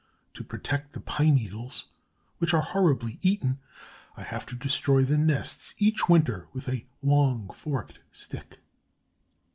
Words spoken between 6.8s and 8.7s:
long forked stick.